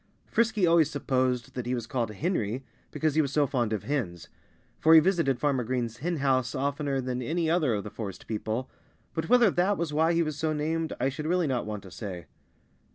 [0.31, 4.29] Frisky always supposed that he was called "Henry" because he was so fond of hens
[4.79, 8.67] for he visited Farmer Green's hen house oftener than any other of the forest people
[9.13, 11.91] but whether that was why he was so named I should really not want to
[11.91, 12.25] say.